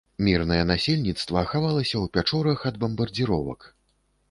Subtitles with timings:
[0.27, 3.71] Мірнае насельніцтва хавалася ў пячорах ад бамбардзіровак.